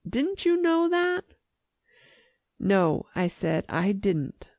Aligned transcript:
"Didn't 0.09 0.45
you 0.47 0.57
know 0.57 0.89
that?" 0.89 1.25
"No," 2.57 3.05
I 3.13 3.27
said, 3.27 3.65
"I 3.69 3.91
didn't. 3.91 4.49